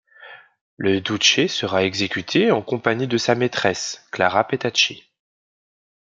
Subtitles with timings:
[0.77, 5.03] Le Duce sera exécuté en compagnie de sa maîtresse Clara Petacci.